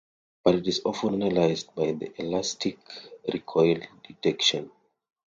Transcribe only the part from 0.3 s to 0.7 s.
But it